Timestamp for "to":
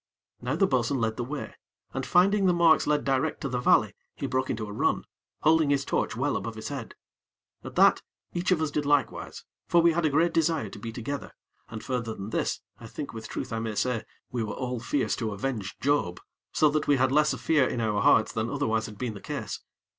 3.41-3.49, 10.69-10.79, 15.17-15.33